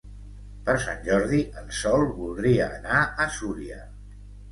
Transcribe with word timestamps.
Per 0.67 0.73
Sant 0.85 1.03
Jordi 1.07 1.41
en 1.61 1.67
Sol 1.79 2.05
voldria 2.21 2.71
anar 2.79 3.03
a 3.03 3.29
Súria. 3.37 3.79